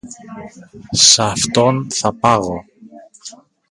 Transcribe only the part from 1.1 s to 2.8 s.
αυτόν θα πάγω